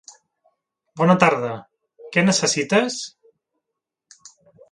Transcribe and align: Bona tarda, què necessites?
Bona 1.01 1.15
tarda, 1.23 1.51
què 2.15 2.23
necessites? 2.25 2.97